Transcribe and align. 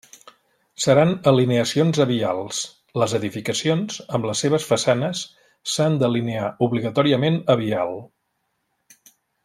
Seran 0.85 1.11
alineacions 1.31 1.99
a 2.05 2.07
vials, 2.11 2.61
les 3.03 3.13
edificacions, 3.19 3.99
amb 4.19 4.25
les 4.31 4.43
seves 4.47 4.67
façanes, 4.73 5.23
s'han 5.75 6.01
d'alinear 6.05 6.51
obligatòriament 6.69 7.39
a 7.57 7.59
vial. 7.65 7.99